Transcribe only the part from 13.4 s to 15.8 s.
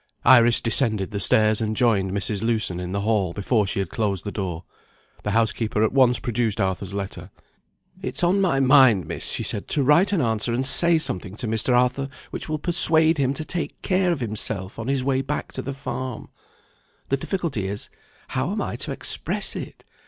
take care of himself, on his way back to the